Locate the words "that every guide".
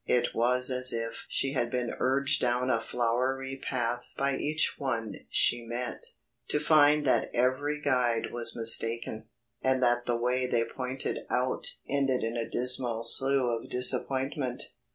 7.05-8.31